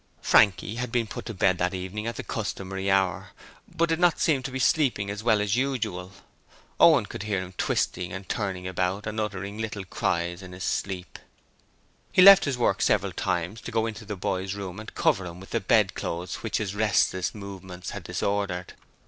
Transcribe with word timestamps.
Frankie 0.19 0.77
had 0.77 0.91
been 0.91 1.05
put 1.05 1.27
to 1.27 1.33
bed 1.35 1.59
that 1.59 1.75
evening 1.75 2.07
at 2.07 2.15
the 2.15 2.23
customary 2.23 2.89
hour, 2.89 3.33
but 3.67 3.87
did 3.87 3.99
not 3.99 4.17
seem 4.19 4.41
to 4.41 4.49
be 4.49 4.57
sleeping 4.57 5.11
as 5.11 5.21
well 5.21 5.39
as 5.39 5.55
usual. 5.55 6.11
Owen 6.79 7.05
could 7.05 7.21
hear 7.21 7.39
him 7.39 7.53
twisting 7.55 8.11
and 8.11 8.27
turning 8.27 8.67
about 8.67 9.05
and 9.05 9.19
uttering 9.19 9.59
little 9.59 9.85
cries 9.85 10.41
in 10.41 10.53
his 10.53 10.63
sleep. 10.63 11.19
He 12.11 12.23
left 12.23 12.45
his 12.45 12.57
work 12.57 12.81
several 12.81 13.11
times 13.11 13.61
to 13.61 13.69
go 13.71 13.85
into 13.85 14.03
the 14.03 14.15
boy's 14.17 14.55
room 14.55 14.79
and 14.79 14.91
cover 14.95 15.23
him 15.27 15.39
with 15.39 15.51
the 15.51 15.59
bedclothes 15.59 16.37
which 16.37 16.57
his 16.57 16.73
restless 16.73 17.35
movements 17.35 17.91
had 17.91 18.03
disordered. 18.03 18.73